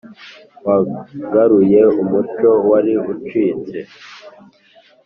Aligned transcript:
Wagaruye 0.65 1.81
umuco 2.01 2.49
wari 2.69 2.93
ucitse 3.11 3.77